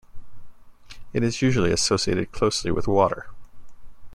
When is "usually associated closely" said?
1.43-2.71